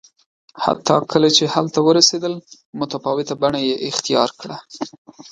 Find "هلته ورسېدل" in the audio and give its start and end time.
1.55-2.33